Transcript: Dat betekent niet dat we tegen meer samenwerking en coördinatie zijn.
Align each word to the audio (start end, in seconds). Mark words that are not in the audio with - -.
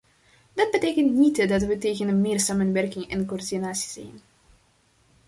Dat 0.53 0.71
betekent 0.71 1.11
niet 1.13 1.49
dat 1.49 1.61
we 1.63 1.77
tegen 1.77 2.21
meer 2.21 2.39
samenwerking 2.39 3.09
en 3.09 3.25
coördinatie 3.25 3.89
zijn. 3.89 4.21